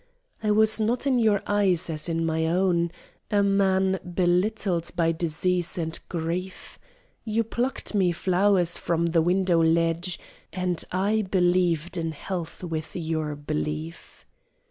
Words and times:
I 0.41 0.49
was 0.49 0.79
not 0.79 1.05
in 1.05 1.19
your 1.19 1.43
eyes, 1.45 1.87
as 1.87 2.09
in 2.09 2.25
my 2.25 2.47
own, 2.47 2.89
A 3.29 3.43
man 3.43 3.99
belittled 4.15 4.89
by 4.95 5.11
disease 5.11 5.77
and 5.77 5.99
grief; 6.09 6.79
You 7.23 7.43
plucked 7.43 7.93
me 7.93 8.11
flowers 8.11 8.79
from 8.79 9.05
the 9.05 9.21
window 9.21 9.61
ledge, 9.63 10.17
And 10.51 10.83
I 10.91 11.27
believed 11.29 11.97
in 11.97 12.13
health 12.13 12.63
with 12.63 12.95
your 12.95 13.35
belief. 13.35 14.25